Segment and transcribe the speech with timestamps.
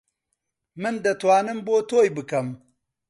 [0.81, 2.47] من دەتوانم بۆ تۆی بکەم.